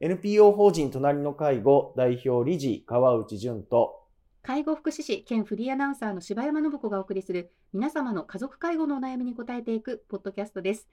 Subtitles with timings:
[0.00, 4.04] NPO 法人隣の介護代表理事川内淳と
[4.44, 10.86] 介護福祉士兼フリーアナウンサーの柴山信子がお送りする皆様の家族介護のお悩みに答えていくポッドキャストです。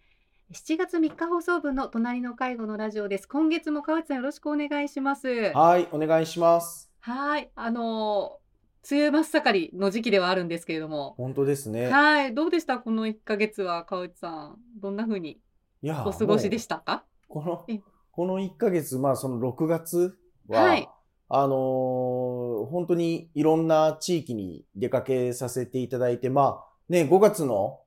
[0.53, 3.27] 7月3日放送分の隣の介護のラジオです。
[3.27, 5.51] 今月も川内さんよろしくお願いします。
[5.53, 6.89] はい、お願いします。
[7.01, 11.91] はい、あのー、梅雨真っ盛りの時期ではあるんですけれども、本当ですね。
[11.91, 12.79] はい、どうでした？
[12.79, 15.39] この1ヶ月は川内さん、どんな風に
[15.83, 17.05] お過ごしでしたか？
[17.27, 17.79] このえ、
[18.15, 20.17] この1ヶ月、まあその6月
[20.47, 20.89] は、はい。
[21.27, 27.79] あのー本当にいろんな地域に出かけさせていただいて、まあね、5月の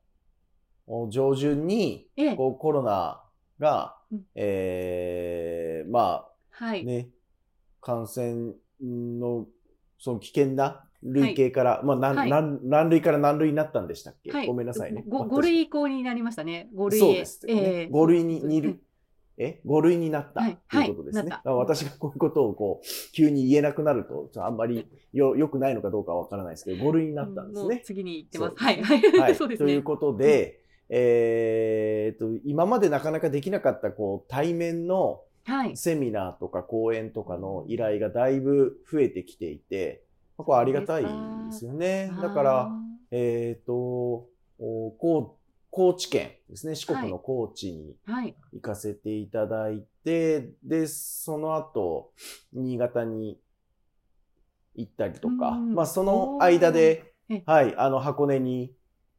[0.87, 3.23] お上旬に、ええ、こうコロナ
[3.59, 4.23] が、うん。
[4.34, 7.09] えーまはい、あね、
[7.81, 9.47] 感染の
[9.98, 12.31] その危険な類型から、まあ何、はい。
[12.31, 15.05] 何何類から何類になったんでしたっけ、はい、ごめんなさいね。
[15.09, 16.69] ご私5類移行になりましたね。
[16.77, 17.01] 5類へ。
[17.01, 17.47] そうです。
[17.47, 17.55] ね。
[17.55, 17.89] ええ。
[17.91, 18.81] 5類にそう2類、
[19.38, 21.30] え ?5 類になったはいということですね。
[21.30, 27.75] はい私がこういうことをこう、急に言えなくなると、ちょっとあんまりよ、良くないのかどうかわからないですけど、5類になったんですね。
[27.77, 28.48] もう次に行ってます。
[28.50, 29.67] そうはい、ははいい、 そうですね。
[29.69, 40.05] ということで、えーっと、今までなかなかできなかった、こう、対面のはい、セミナーとか講演とかの依頼がだいぶ増えてきていて、
[40.36, 41.08] まあこれありがたいで
[41.52, 42.12] すよね。
[42.20, 42.70] だから、
[43.11, 44.28] えーっと、
[45.70, 47.97] 高知県ですね、四国の高知に
[48.53, 52.13] 行かせていただいて、で、その後、
[52.53, 53.39] 新潟に
[54.75, 57.13] 行ったりとか、うんまあその間で
[57.45, 58.73] はい、あの箱根に、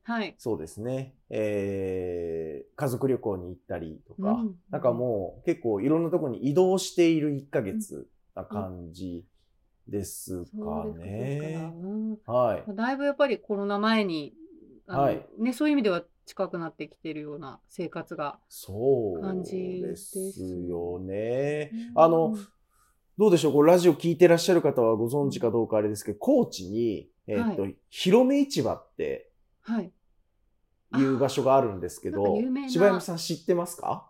[0.04, 0.34] はい。
[0.40, 9.26] そうですね、えー、家族旅行に行ったりとか、うんなんかもう結構いろんなところに移動している1ヶ月な感じ
[9.88, 11.72] ですかね。
[12.26, 12.64] かはい。
[12.68, 12.76] うん。
[12.76, 14.34] だいぶやっぱりコロナ前に、
[14.88, 15.26] あのはい。
[15.38, 18.38] ね、そういう意味では近くなってきてるような生活が。
[19.20, 21.72] 感じでですすよね。
[21.96, 22.38] うんあの、
[23.18, 23.54] どうでしょう？
[23.54, 29.32] こうラジオ聞いてらっしゃる方はご存知かどうかあれですけど、高知に、えっ、と、は広め市場って
[29.62, 29.92] はい。
[31.00, 32.36] いう場所があるんですけど
[32.68, 34.08] 柴山さん知ってますか？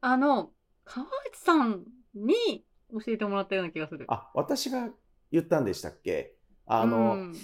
[0.00, 0.50] あの、
[0.84, 4.06] 川内さんに教えてもらったような気がする。
[4.08, 4.88] あ、私が
[5.30, 6.34] 言ったんでしたっけ？
[6.66, 7.36] あの、うん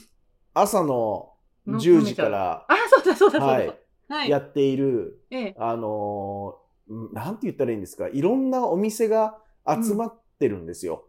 [0.54, 1.34] 朝の
[1.68, 3.46] の10時から、あ、そうだそうだそうだ。
[3.46, 3.78] はい、はい。
[4.08, 5.56] やっている、ええ。
[5.58, 11.04] あのー、うんなんて言ったらいいんですか、いろんなお店が集まってるんですよ。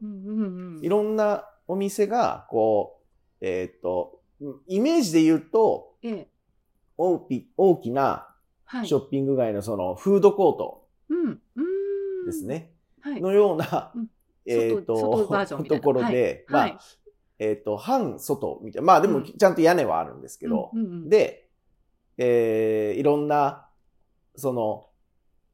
[0.81, 2.99] いろんなお店が、こ
[3.41, 6.27] う、えーっと、うんイメージで言うと、ええ。
[6.97, 8.25] 大き大きな
[8.65, 8.87] はい。
[8.87, 10.87] ショッピング街のそのフードコート。
[12.25, 12.45] です。
[12.45, 12.71] ね。
[13.01, 13.21] はい。
[13.21, 14.07] のようなうん、
[14.45, 14.95] えーっと、
[15.63, 16.77] ところで、まあ、はい。
[17.39, 18.85] えーっと、半外みたいな。
[18.85, 20.71] まあでも、うんちゃんと屋根はあるんですけど、
[21.07, 21.48] で、
[22.21, 23.69] えーいろんな、
[24.35, 24.89] その、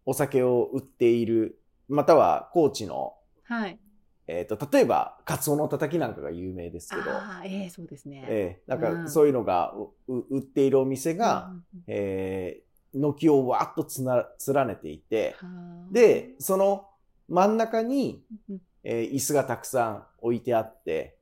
[0.06, 3.80] お酒を売っている、または高知の、はい。
[4.28, 8.26] えっ、と、例えば、カツオのたたきなんかが有名ですけど、ああ、ええそうですね。
[8.28, 9.03] えーなんうん。
[9.06, 11.84] かそういうのがうう売っているお店が、うん。
[11.88, 12.66] えー
[12.97, 15.47] 軒をわーっとつな連ねていて、は
[15.90, 16.88] あで、その
[17.28, 18.62] 真ん中に、うん。
[18.84, 21.15] えー椅子がたくさん置いてあって、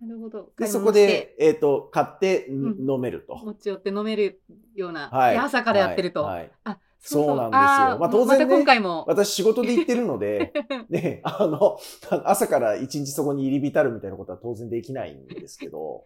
[0.00, 0.50] なるほど。
[0.58, 2.90] で、そこで、えっ、と、買ってんうん。
[2.90, 3.36] 飲めると。
[3.44, 4.40] 持ち寄って飲める
[4.74, 5.34] ような、はい。
[5.34, 6.24] で朝からやってると。
[6.24, 6.38] はい。
[6.38, 6.52] はい。
[6.64, 7.98] あ、そうなんですよ。
[7.98, 9.04] まあ当然ねまた今回も。
[9.06, 10.52] 私仕事で行ってるので、
[10.88, 11.78] ね、あの、
[12.24, 16.04] 朝から一日そこに入り浸るみたいなことは当然できないんですけど、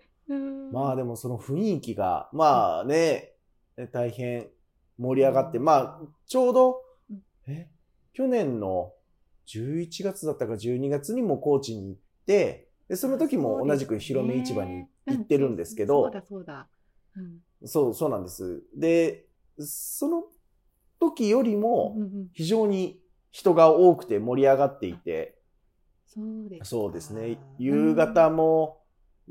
[0.72, 3.34] まあでもその雰囲気が、まあね、
[3.93, 4.49] 大変
[4.99, 5.65] 盛り上がって、うん。
[5.65, 7.69] まあ、ちょうどうん、え、
[8.12, 8.93] 去年の
[9.47, 16.69] 11月だったか12月にも高知に行って、で、その時も同じく広め市場に行ってるんですけどそう、だそうだ。
[17.17, 17.67] うん。
[17.67, 18.62] そう、そうなんです。
[18.77, 19.27] で、
[19.59, 20.25] その
[21.00, 23.00] 時よりもうんうん非常に
[23.31, 25.39] 人が多くて盛り上がっていて、
[26.06, 26.65] そうですか。
[26.65, 27.39] そうですね。
[27.59, 28.81] 夕方も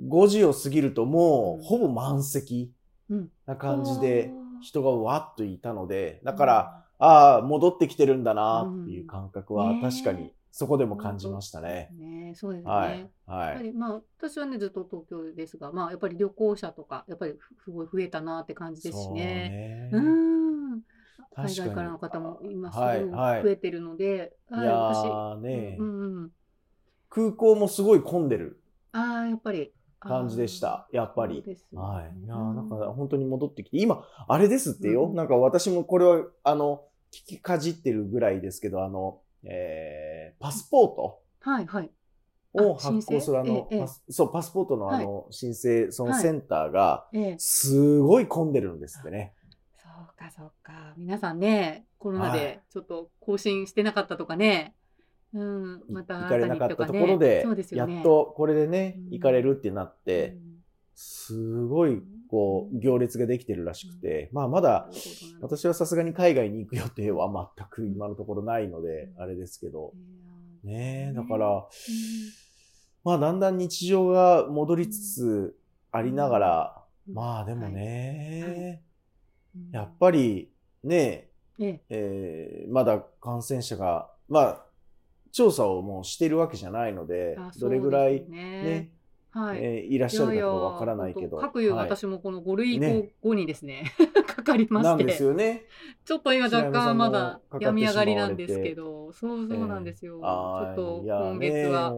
[0.08, 2.72] 5時を過ぎるともうほぼ満席
[3.10, 3.30] うん。
[3.46, 4.32] な感じで
[4.62, 11.90] 人がわっといたので、だから、ああ、戻ってきてるんだなっていう感覚は確かにそこでも感じましたね。
[12.34, 12.72] ねそうですね。
[12.72, 13.00] はい。
[13.00, 13.54] やはい。
[13.54, 17.34] っぱりまあ私はねずっと東京ですが、まあやっぱり旅行者とかやっぱり
[17.64, 19.90] すごい増えたなって感じですしそうね。
[19.92, 20.82] ん。
[21.36, 26.32] 海外からの方も今すごはいはいい増えてるので、いはいやーね、うんうんうん。
[27.10, 28.60] 空港もすごい混んでる
[28.92, 30.88] ああやっぱり感じでした。
[30.92, 31.44] やっぱり。
[31.74, 32.26] はい。
[32.26, 35.06] いやなんか本当に戻ってきて、今、あれですってよ。
[35.06, 41.92] うんなんか私もこれは、あの、聞きかじってるぐらいですけど、あの、えー、パスポートはいはい。
[42.54, 49.34] を発行するあの、ええパスそう、パスポートのあの、申請、そのセンターが、ええ、すごい混んでるんですってね。
[49.82, 50.94] そうかそうか。
[50.98, 52.40] 皆さんね、コロナはい。
[52.40, 54.76] でちょっと更新してなかったとかね、
[55.34, 60.38] うん、また行かれなかったところで、ね、やっとこれでね、行かれるってなって、
[60.96, 64.90] すごい、こう、行列ができてるらしくて、まあまだ、
[65.42, 69.94] 私はさすがに海外に行く予定は全く今のところないので、あれですけど、
[70.64, 71.68] ねえ、だから、
[73.04, 75.58] まあだんだん日常が戻りつつ
[75.92, 78.82] ありながら、まあでもね、
[79.72, 80.50] やっぱり
[80.84, 81.30] ね、
[81.60, 82.66] ええ。
[82.68, 84.66] ー、まだ感染者が、まあ、
[85.32, 88.92] 調査をもうしてるわけじゃないので、どれぐらいね、
[89.32, 91.38] はい、えー、いらっしゃるかわからないけど。
[91.38, 92.80] 各有、私もこの5類
[93.22, 93.92] 後にですね、
[94.44, 95.04] かかりまして。
[95.04, 95.64] ですよね。
[96.06, 100.20] ちょっと今若干まだ病み上がりなんですけど、そうそうなんですよ。
[100.22, 101.92] えー、ちょっと今月は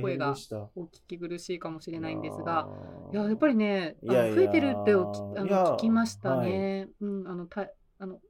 [0.00, 0.34] 声が
[0.76, 2.68] お聞き苦しいかもしれないんですが、
[3.12, 6.88] いや、やっぱりね、あの増えてるっておきあの聞きましたね。
[7.00, 7.68] はい、うん、あの、た
[7.98, 8.20] あの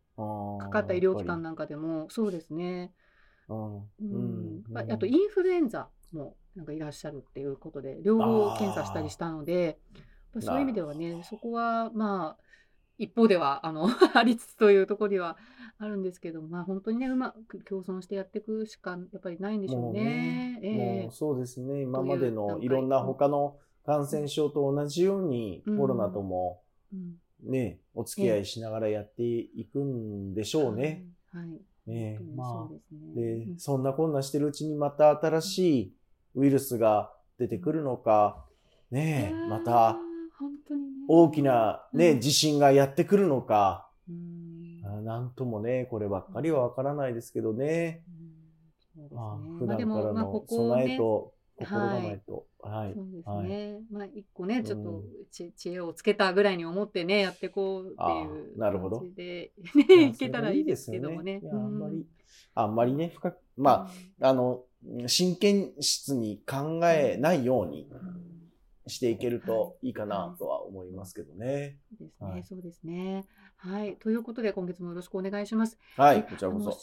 [0.59, 2.93] かかった医療機関なんかでも、そうですね。
[3.49, 9.79] うん、うん、あとインフルエンザもなんかいらっしゃるっていうことで、両方検査したりしたので、
[10.41, 12.48] そういう意味ではね、そこはまあ、
[12.99, 15.37] 一方ではあの ありつつというところでは
[15.79, 20.59] あるんですけど、まあ本当にね、うまく共存してやっていくしかやっぱりないんでしょうね。
[20.61, 23.57] ねえー、そうですね、今までのいろんな他の
[23.87, 26.61] 感染症と同じように、コロナとも
[27.43, 31.07] ね、お付き合いしながらやっていくんでしょうね。
[31.33, 31.61] はい。
[31.87, 35.93] ねまあ、で、そんなこんなしてるうちにまた新しい
[36.35, 38.45] ウイルスが出てくるのか、
[38.91, 39.97] ねえ、また、
[41.09, 43.91] 大きなね、地震がやってくるのか、
[45.03, 48.05] なんともね、こればっかりはわからないですけどね。
[49.11, 52.47] まあ、普段からの備えと心構えと。
[52.61, 52.95] はい。
[52.95, 53.81] そうですね。
[53.91, 59.53] まあ、一個ね、ちょっと知恵をつけたぐらいに思ってね、やっていこうっていう感じで、
[59.89, 61.41] ね、いけたらいいですけどもね。
[61.51, 62.07] あんまり、
[62.55, 63.91] あんまりね、深く、ま
[64.21, 64.65] あ、あの、
[65.07, 67.89] 真剣質に考えないように
[68.89, 71.79] していけるといいかなとは思いますけどね。
[71.99, 73.27] そうですね、そうですね。
[73.57, 73.97] はい。
[73.97, 75.79] ということで、今月もよろしくお願いします。
[75.97, 76.79] はい、こちらこそ。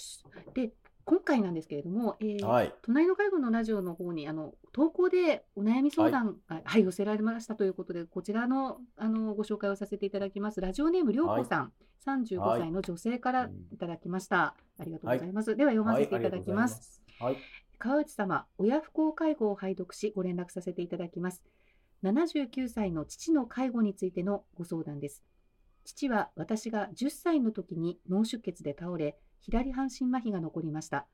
[0.53, 0.73] で、
[1.05, 10.59] 今回なんですけれども、えーはい、隣の介護のラジオの方にあの投稿でお悩み相談が、はい、はい、寄せられましたということで、こちらのあのご紹介をさせていただきます。
[10.61, 11.71] ラジオネームりょうこさん、は
[12.17, 14.55] い、35歳の女性からいただきました。
[14.79, 15.55] ありがとうございます。
[15.55, 17.01] では読ませていただきます。
[17.19, 17.37] はい
[17.77, 21.43] 川内様、親不孝介護を拝読しご連絡させていただきます。
[22.11, 25.23] 79歳の父の介護についてのご相談です。
[25.83, 31.07] 父は私が10歳の時に脳出血で倒れ、左半身麻痺が残りました。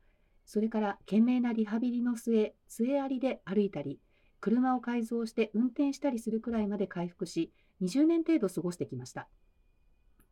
[0.45, 3.99] それから懸命なリハビリの末、杖ありで歩いたり、
[4.41, 9.29] 車を改造して運転したりするくらいまで回復し、20年程度過ごしてきました。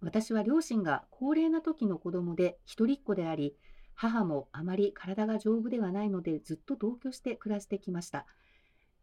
[0.02, 3.56] 私は両親が高齢な時の子供で一人っ子であり、
[3.94, 8.26] 母もあまり体が丈夫ではないのでずっと同居して暮らしてきました。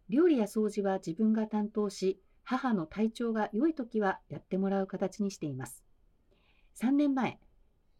[0.08, 5.82] 料理や掃除は自分が担当し、母の体調が良い時はやってもらう形にしています。
[6.80, 7.40] 3年前、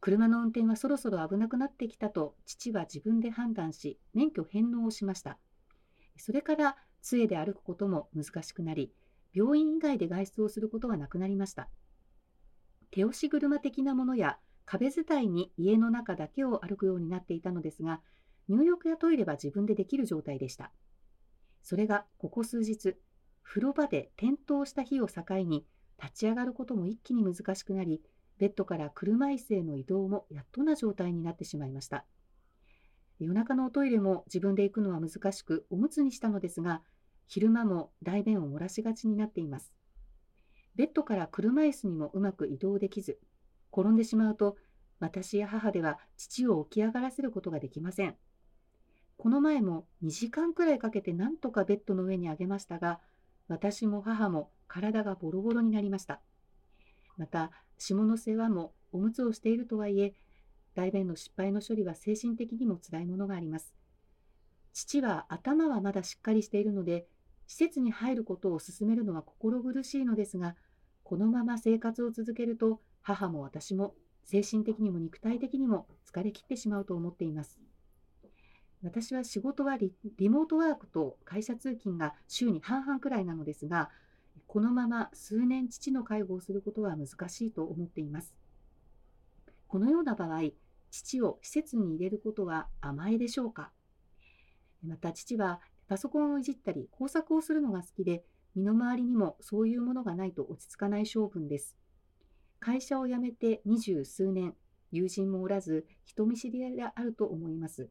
[0.01, 5.39] 車の運転はそろそろ危なくなってきたと父は自分で判断し、免許返納をしました。
[6.17, 8.93] それから杖で歩くことも難しくなり、
[9.33, 11.69] 病院以外で外出をすることはなくなりました。
[12.91, 18.01] 手押し車的なものや壁伝いに家の中だけを歩くようになっていたのですが、
[18.49, 20.71] 入浴やトイレは自分でできる状態でした。
[21.67, 22.95] それがここ数日、
[23.43, 25.67] 風呂場で転倒した日を境に、
[26.01, 28.05] 立ち上がることも一気に難しくなり、
[28.39, 32.07] ベッドから車椅子への移動もやっとな状態になってしまいました。
[33.19, 36.85] 夜中のおトイレも自分で行くのは難しく、おむつにしたのですが、
[37.27, 39.75] 昼間も大便を漏らしがちになっています。
[40.77, 43.19] ベッドから車椅子にもうまく移動できず、
[43.73, 44.57] 転んでしまうと、
[45.01, 48.17] 私や母では父を起き上がらせることができません。
[49.19, 53.01] この前も2時間くらいかけて何とかベッドの上に上げましたが、
[53.49, 56.21] 私も母も体がボロボロになりました。
[57.17, 60.15] また、下の世話もおむつをしているとはいえ、
[60.75, 63.75] 大便の失敗の処理は精神的にも辛いものがあります。
[64.73, 67.07] 父は頭はまだしっかりしているので、
[67.47, 70.57] 施設に入ることを勧めるのは心苦しいのですが、
[71.03, 73.95] このまま生活を続けると母も私も
[74.25, 77.59] 精神的にも肉体的にも疲れ切ってしまうと思っています。
[78.87, 79.93] 私は仕事はリ
[80.29, 83.91] モートワークと会社通勤が週に半々くらいなのですが、
[84.47, 88.33] このまま数年父の介護をすることは難しいと思っています。
[89.67, 90.51] このような場合、
[90.93, 93.73] 父を施設に入れることは甘えでしょうか？
[94.87, 98.23] また父はパソコンをいじったり工作をするのが好きで、
[98.55, 101.75] 身の回りにもそういうものがないと落ち着かない性分です。
[102.61, 104.55] 会社を辞めて二十数年、
[104.93, 107.89] 友人もおらず、人見知りであると思います。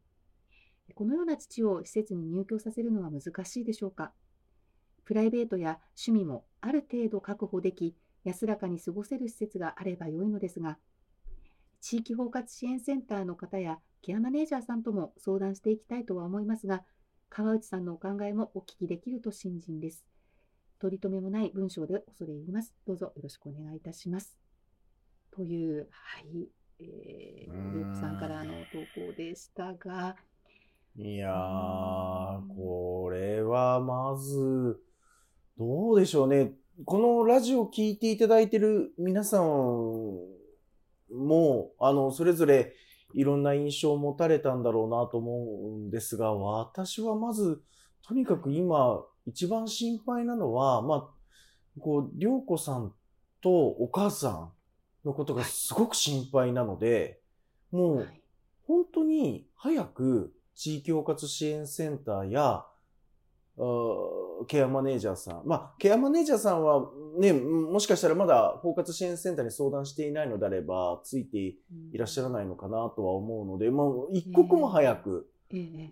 [0.93, 4.13] このような父を施設に入居させるのは難しいでしょうか？
[5.03, 10.77] プライベートや趣味もある程度確保でき、安らかに過ごせる施設があれば良いのですが、
[11.81, 16.83] 地域包括支援センターの方やケアマネージャーさんとも相談していきたいとは思いますが、
[17.29, 20.05] 川内さんのお考えもお聞きできると信心です。
[20.79, 22.73] 取り留めもない文章で恐れ入ります。
[22.87, 24.37] どうぞよろしくお願いいたします。
[25.31, 26.49] という、はい、
[26.79, 30.15] えー、ループさんからの投稿でしたが。
[30.97, 34.79] いやー、これはまず、
[35.57, 36.53] どうでしょうね。
[36.85, 40.21] このラジオを聞いていただいている皆さんも、
[41.81, 42.73] あの、それぞれ
[43.13, 47.61] いろんな印象を持たれたんだろうなと思うんですが、私はまず、
[48.07, 51.09] とにかく今、一番心配なのは、まあ、
[51.81, 52.93] こう、りょうこさん
[53.41, 54.53] とお母さん
[55.05, 57.19] のことがすごく心配なので、
[57.71, 58.07] もう、
[58.65, 62.65] 本当に早く地域包括支援センターや、
[64.47, 65.41] ケアマネージャーさん。
[65.45, 75.29] まあ、ケアマネージャーさんはね、もしかしたらまだ包括支援センターに相談していないのであれば、ついていらっしゃらないのかなとは思うので、もう一刻も早く、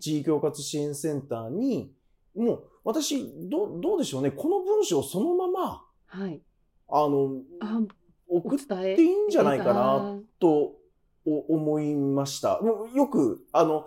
[0.00, 1.92] 地域包括支援センターに、
[2.34, 6.42] もう私、どどうでしょうね、この文章そのまま、はい、
[6.88, 7.80] あの、あ
[8.28, 10.72] 送っていいんじゃないかなと
[11.24, 12.60] 思いました。
[12.94, 13.86] よく、あの、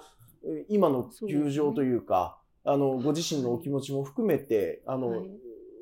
[0.69, 5.25] 今の球場というか、あの、ご自身のお気持ちも含めて、あの、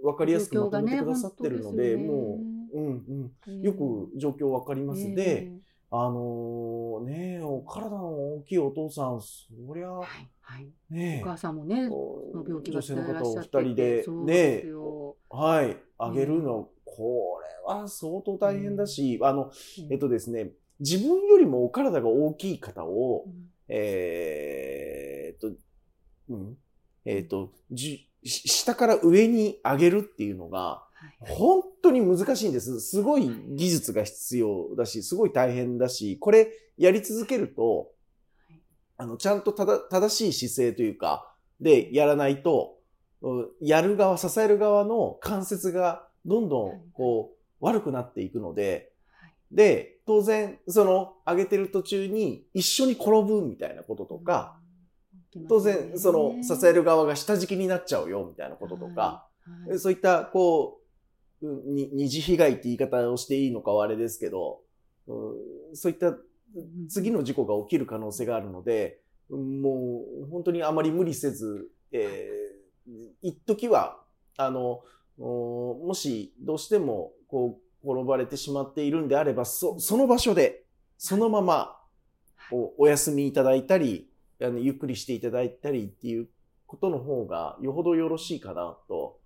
[0.03, 2.39] わ、かりやすくまとめてくださってるので、も
[2.73, 5.13] う、うんうん、よく状況わかります。
[5.15, 5.51] で、
[5.91, 10.05] あのねお体の大きいお父さん、そりゃ、は
[10.59, 14.63] い、ねお母さんもね、女性の方お二人で、ね
[15.29, 19.51] はい、あげるの、これは相当大変だし、あの、
[19.89, 23.25] えっとですね、自分よりもお体が大きい方を、
[23.67, 25.51] えっと、
[26.29, 26.57] うん、
[27.05, 30.83] えっ、ー、と、じ、下から上に上げるっていうのが、
[31.19, 32.79] 本当に難しいんです。
[32.79, 37.91] すごい技術が必要だし、すごい大変だし、これやり続けると、
[38.97, 42.79] あの、ちゃんとただ正しい姿勢というか、でやらないと、
[43.61, 48.91] やる側、支える側の関節がどんどんこう悪くなっていくので、
[49.51, 54.59] で、当然、その上げてる途中に一緒に転ぶみたいなこととか、
[55.49, 59.27] 当然、その、支える側が下敷きになっちゃうよ、みたいなこととか、
[59.77, 60.85] そういった、こう、
[61.41, 64.61] 二次被害って言い方をしていいのかはあれですけど、
[65.73, 66.15] そういった
[66.89, 73.99] 次の事故が起きる可能性があるので、もう本当にあまり無理せず、えー、一時は、
[74.37, 74.81] あの、
[75.17, 80.63] もしどうしても、こう、転ばれてしまっているんであれば、そ、その場所で、
[80.97, 81.77] そのまま
[82.51, 84.09] お、お休みいただいたり、
[84.41, 86.27] あのゆっくりしていただいたりっていう
[86.67, 89.19] ことの方がよほどよろしいかなと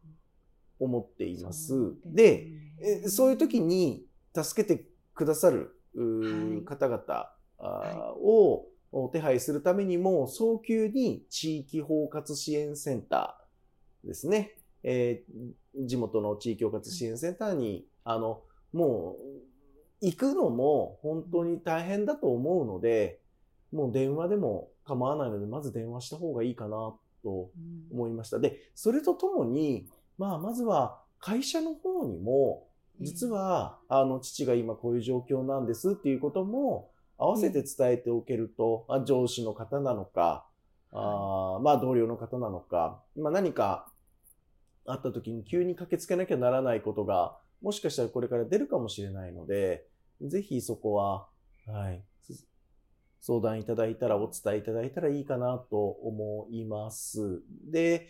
[0.80, 1.74] 思っています。
[2.06, 2.48] で、
[2.80, 7.34] ね、そういう時に助けてくださる、はい、方々
[8.22, 8.66] を
[9.12, 14.56] 手配するためにも、早急に地域包括支援センターですね。
[14.82, 19.18] えー、地元の地域包括支援センターに、あの、も
[20.02, 23.20] う、行くのも本当に大変だと思うので、
[23.72, 27.52] もう電話でも構わないので、まず電話した方がいいかなと
[27.92, 28.40] 思いました。
[28.40, 32.68] で、それとともに、まあ、まずは会社の方にも、
[33.02, 40.46] 実は、あの、父が今こういう状況なんですっていうことも、合わせて伝えておけると、まあ、上司の方なのか、
[40.92, 43.92] あまあ、同僚の方なのか、まあ、何か
[44.86, 49.86] あった時に急に駆けつけなきゃならないことが、もしかしたらこれから出るかもしれないので、
[50.22, 51.28] ぜひそこは、
[51.68, 52.04] はい、
[53.22, 57.42] 相談いただいたら、お伝えいただいたらいいかなと思います。
[57.70, 58.08] で、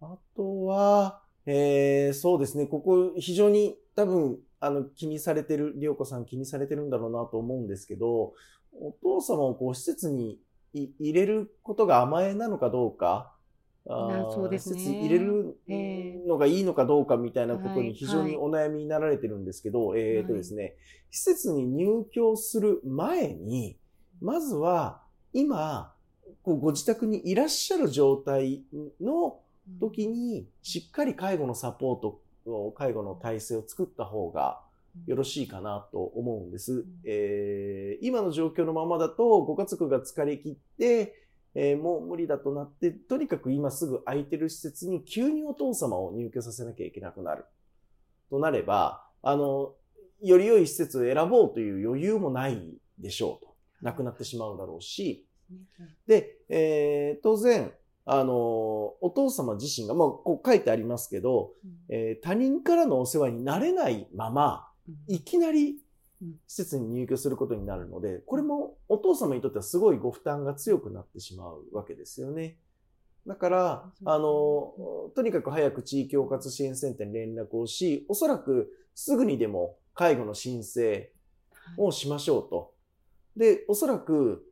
[0.00, 8.34] あとは、えー、そうですね、ここ非常に多分、あの、気にされてる、りょうこさん気にされてるんだろうなと思うんですけど、
[8.72, 10.38] お父様をこう施設に
[10.72, 13.34] 入れることが甘えなのかどうか、
[13.88, 15.56] あそうですね、施設入れる
[16.28, 20.76] のがいいのかどうかみたいなことに非常にお悩みになられてるんですけど、はいはい、えっ、とですね、
[21.10, 23.76] 施設に入居する前に、
[24.20, 25.92] まずは、今、
[26.42, 28.62] こうご自宅にいらっしゃる状態
[29.00, 29.40] の
[29.80, 32.20] 時に、しっかり介護のサポート、
[32.74, 34.60] 介護の体制を作った方が
[35.06, 36.84] よろしいかなと思うんです。
[37.04, 41.21] えー、今の状況のままだと、ご家族が疲れ切って、
[41.54, 47.44] えー、もう無理だとなって、とにかく今すぐ空いてる施設に急にお父様を入居させなきゃいけなくなる。
[48.30, 49.74] となれば、あの、
[50.22, 53.52] より良い施設を選ぼうという余裕もないでしょうと。
[53.82, 55.26] なくなってしまうだろうし、
[56.06, 57.72] で、えー、当然、
[58.04, 58.34] あの、
[59.00, 61.52] お父様自身が、まあ、こう書いてありますけど、
[61.88, 64.68] えー、他人からのお世話になれないまま、
[65.06, 65.78] いきなり
[66.46, 72.58] 施設に入居することになるので、これもお父様にとってはすごいご負担が強くなってしまうわけですよね。
[73.26, 74.72] だから、あの、
[75.14, 81.10] とにかく早く地域包括支援センターに連絡をし、おそらくすぐにでも介護の申請
[81.76, 82.74] をしましょうと。
[83.36, 84.44] で、おそらく、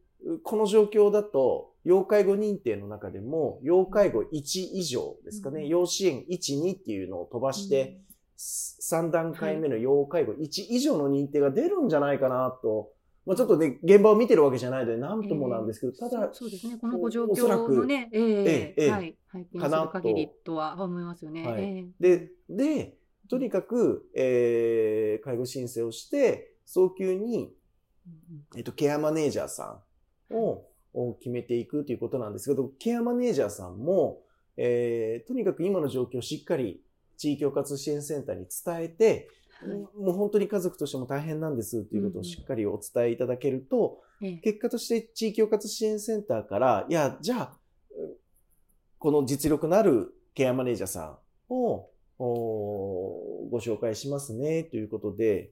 [0.45, 8.00] この状況だと、要介護認定の中でも、要介護1以上ですかね、要支援1、2っていうのを飛ばして、
[8.40, 12.90] 3段階目の要介護1以上の認定が出るんじゃないかなと、
[13.26, 21.47] まあ、ちょっとね、現場を見てるわけじゃないので、なんともなんですけど、ただ、そうですね、このご状況のね、ええええ、はい、拝見する限りとは思いますよね。
[21.47, 22.97] はい、で、で、
[23.28, 27.52] とにかく、えー、介護申請をして、早急に、
[28.56, 29.82] えっと、ケアマネージャーさ
[30.30, 30.64] んを
[31.20, 34.23] 決めていくということなんですけど、ケアマネージャーさんも、
[34.56, 36.82] えー、とにかく今の状況をしっかり
[37.21, 39.29] 地域包括支援センターに伝えて、
[39.61, 47.59] はい、もう本当に家族としても大変なんですということをしっかりお伝えいただけると、うん、結果として地域包括支援センターから、いや、じゃあ、
[48.99, 55.50] この実力のあるケアマネージャーさんをご紹介しますねということで、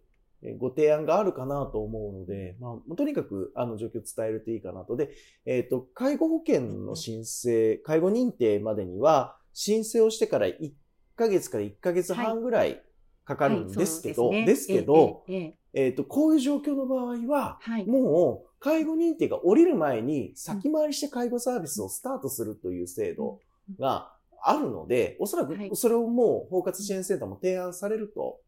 [0.56, 4.96] ご提案があるかなと思うので、まあ、とにかくあの状況を伝えるといいかなと。
[4.96, 5.10] で、
[5.44, 10.72] えっ、ー、と、介護保険の申請、介護認定までには、申請をしてから1
[11.18, 12.80] ヶ月から1ヶ月半ぐらい
[13.24, 23.40] かかるんですけど、はいはいですね、ですけど、えー、えー、と、こういう状況の場合は、はい、もう介護認定が降りる前に先回りして介護サービスをスタートするという制度
[23.78, 28.40] があるので、おそらくそれをもう包括支援センターも提案されると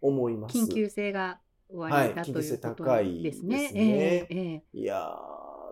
[0.00, 0.58] 思います。
[0.58, 1.38] 緊急性が
[1.70, 2.58] 終わりだ、ということですね。
[2.58, 3.70] 高いですね。
[3.74, 5.16] えーえー、いや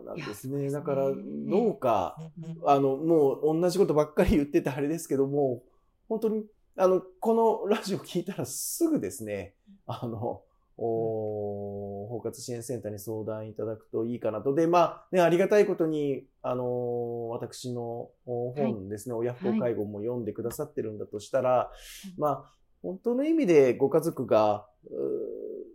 [0.04, 0.70] なんですね。
[0.70, 2.16] だから、どうか、
[2.64, 5.62] あの、もう同じことばっかり言っててあれですけども、
[6.10, 6.44] 本当に、
[6.76, 9.54] あの、このラジオ聞いたらすぐですね、
[9.86, 10.42] あの、
[10.76, 14.54] お包括支援センターに相談いただくといいかなと。
[14.54, 21.72] で、まあ、ね、ありがたいことに、あの私の本ですね、はい、親不孝介護も読んでくださってるんだとしたら、は
[22.06, 24.66] い、まあ、本当の意味でご家族が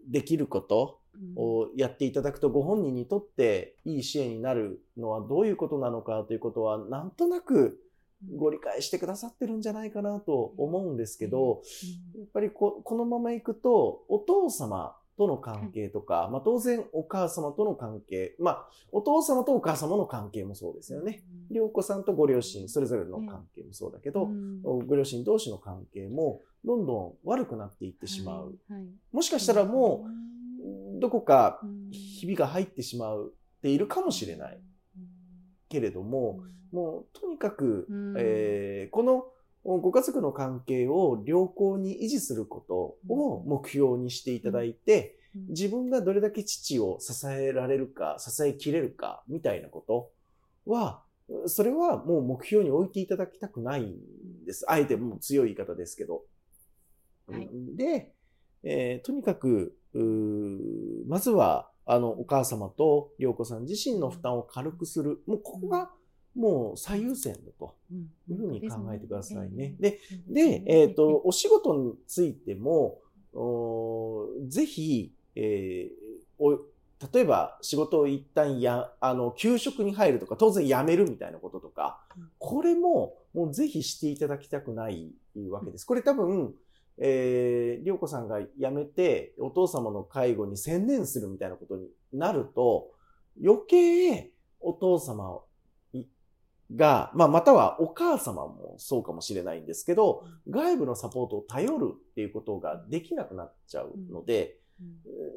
[0.09, 0.99] できること
[1.37, 7.79] をやっていただくと、ご本人にとっていい支援になるのはどういうことなのかということは、なんとなく
[8.35, 11.61] ご理解してくださってるんじゃないかなと思うんですけど、
[12.17, 21.23] やっぱりここのままいくと、お父様との関係とか、まあ当然お母様との関係、まあお父様とお母様の関係もそうですよね。
[21.49, 24.29] 良子さんとご両親それぞれの関係もそうだけど、
[24.63, 28.57] ご両親同士の関係もどんどん悪くなっていってしまう。
[29.11, 30.07] もしかしたらも
[30.97, 31.61] う、どこか
[31.91, 34.59] ひびが入ってしまうっているかもしれない。
[35.69, 36.39] けれども、
[36.71, 39.25] もうとにかく、えー、この
[39.63, 45.17] ご家族の関係を良好に維持することを目標にしていただいて、
[45.49, 50.11] 自分がどれだけ父を支えられるか、支えきれるか、みたいなこと
[50.65, 51.03] は、
[51.47, 54.65] それはもう目標に置いていただきたくないんです。
[54.69, 56.23] あえてもう強い言い方ですけど。
[57.27, 58.13] はい、で、
[58.63, 59.75] えー、とにかく、
[61.07, 65.21] まずは、あの、お母様と良子さん自身の負担を軽くする。
[65.27, 65.91] もうここが、
[66.35, 67.75] もう最優先だと
[68.29, 69.75] いうふうに考えてくださいね。
[69.79, 72.99] で、で、えっ、ー、と、お仕事についても、
[74.47, 76.59] ぜひ、えー、お
[77.13, 82.01] 例えば仕事を一旦や、あの、休職に入るとか、当然辞めるみたいなこととか、
[82.39, 85.11] これも、もうぜひしていただきたくない
[85.49, 85.85] わけです。
[85.85, 86.55] これ多分、
[86.97, 92.91] えー、りょうこさんが辞めて、お父様の介護に専念するみたいなことになると、
[93.43, 94.31] 余計
[94.61, 95.41] お父様
[96.73, 104.57] が、まあ、またはお母様もそうかもしれないんですけど、外部のサポートを頼るっていうことができなくなっちゃうので、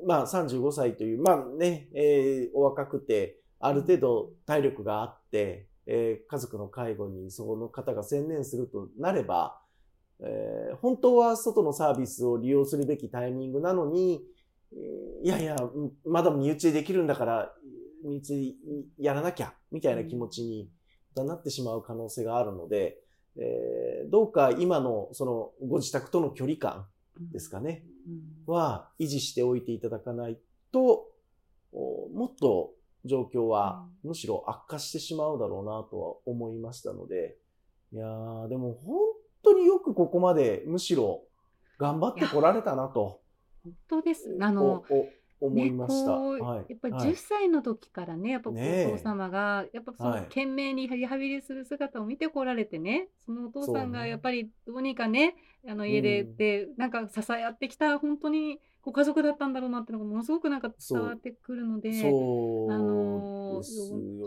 [0.07, 9.61] まあ、35歳という、まあね、えー、お若くて、ある程度体力があって、えー、家族の介護にその方が専念するとなれば、
[10.21, 14.23] えー、本当は外のサービスを利用するべきタイミングなのに、
[15.23, 15.57] いやいや、
[16.05, 17.55] まだ身内でできるんだから、
[18.05, 18.57] 身内
[18.99, 20.71] やらなきゃ、みたいな気持ちに
[21.17, 22.99] なってしまう可能性があるので、
[23.37, 26.87] えー、どうか今のそのご自宅との距離感
[27.33, 27.85] ですかね、
[28.47, 30.39] は維持しておいていただかない
[30.73, 31.07] と、
[31.73, 32.73] もっと
[33.05, 37.37] 状況はむしろ悪化してしまうだろうなとは思いましたので、
[37.93, 38.07] いや、
[38.49, 38.97] でも本
[39.43, 41.23] 当によくここまでむしろ
[41.79, 43.21] 頑張ってこられたなと。
[43.65, 44.37] 本当です。
[44.41, 44.85] あの、
[45.41, 46.19] 思いました。
[46.19, 55.37] ね、はい、やっぱり10歳の時からね、やっぱお父様が、やっぱその懸命にリハビリする姿を見てこられてね、そのお父さんがやっぱりどうにかね、
[55.69, 63.63] あの家で、で、なんか支え合ってきた、本当にご家族だったんだろうなってのがものすごくなんか伝わってくるので、あの本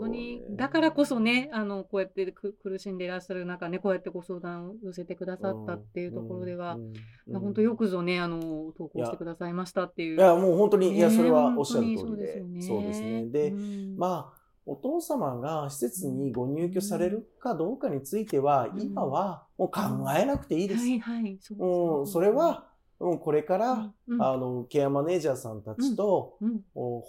[0.02, 6.92] 当にだからこそねあのこうやってく苦しんでいらっしゃる中ねこうやってご相談を寄せてくださったっていうところでは、うん
[7.26, 8.40] うん、本当よくぞねあの
[8.78, 10.16] 投稿してくださいましたっていう。
[10.16, 13.26] いやもう本当に、いやそれはおっしゃる通りで、そうですね。
[13.26, 19.80] で、うん、まあお父様が施設にご入居されるかどうかについては、今はもう考
[20.16, 20.82] えなくていいです。
[20.82, 21.36] はいはい。
[21.40, 22.71] そそれは
[23.02, 27.02] うん、これから、うん、あの、ケアマネージャーさんたちと、うん、本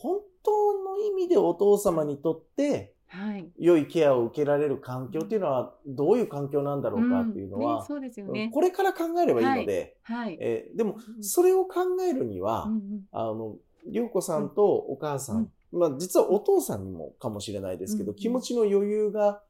[0.43, 10.25] 当の意味でお父様にとって、はい、良いケアを受けられる環境っていうのはどういう環境なんだろうかっていうのは、うですよね、これから考えればいいので、はい。
[10.25, 13.55] はい、えー、でもそれを考えるには、うん、あの
[13.87, 19.43] 涼子さんとお母さん、まあ、実はお父さんにもかもしれないですけど、気持ちの余裕が、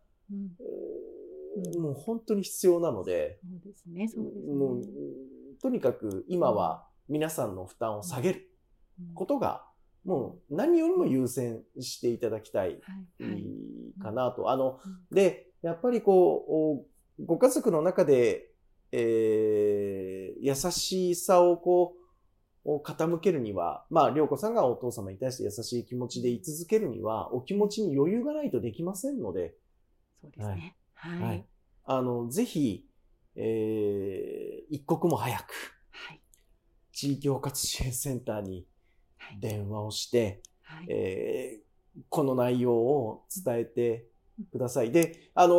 [1.79, 4.53] もう本当に必要なので、そうですね、そうですね。
[4.53, 4.81] もう
[5.63, 8.49] とにかく今は皆さんの負担を下げる
[9.13, 9.63] ことが、
[10.03, 12.81] もう何よりも優先していただきたい
[14.01, 14.51] かなと。
[14.51, 16.85] あの、で、やっぱりこ
[17.17, 18.49] う、ご家族の中で、
[18.91, 21.95] えー、優しさをこ
[22.65, 29.55] う、傾けるには、まあ、りょうこさんがお父様に対して優しい気持ちで居続けるには、お気持ちに余裕がないとできませんので、
[30.21, 30.75] そうですね。
[30.93, 31.21] はい。
[31.21, 31.45] はい、
[31.85, 32.85] あの、ぜひ、
[33.35, 35.43] えー、一刻も早く、
[35.91, 36.21] はい、
[36.91, 38.65] 地域包括支援センターに
[39.39, 44.07] 電話をして、はい、えー、この内容を伝えて
[44.51, 44.91] ください。
[44.91, 45.55] で、あの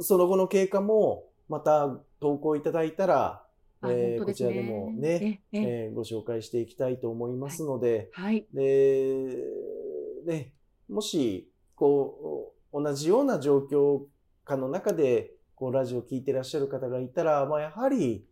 [0.00, 3.44] その後の経過も、また投稿いただいたら、
[3.82, 9.36] えー、こちらでもね、ええー、ご紹介していきたいと思いますので、はい、で、
[10.26, 10.52] ね、
[10.88, 14.02] もし、こう、同じような状況
[14.44, 18.24] 下の中で、こう、ラジオ聞いてらっしゃる方がいたら、まあ、やはり、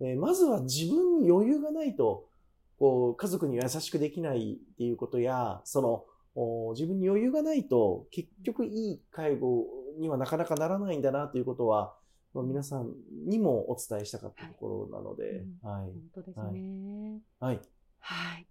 [0.00, 2.28] えー、まずは自分に余裕がないと、
[2.78, 6.04] こう、家族に優しくできないっていうことや、その、
[6.74, 9.64] 自分に余裕がないと、結局いい介護
[9.98, 11.96] にはなかなかならないんだなということは、
[12.34, 12.92] まあ、皆さん
[13.26, 15.90] にもお伝えしたかったところなので、はい。
[15.90, 17.20] 本当ですね。
[17.40, 17.60] はい。
[17.98, 18.46] はい。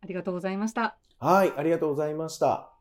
[0.00, 0.96] ありがとうございました。
[1.18, 2.72] はい、ありがとうございました。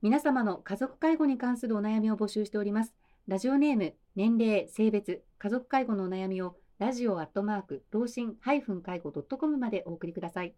[0.00, 2.94] 皆様の家族介護に関するお悩みを募集しております。
[3.28, 10.54] ラジオネーム、年齢、性別、家族介護のお悩みをラジオアットマーク、老人介護 .com までお送りください。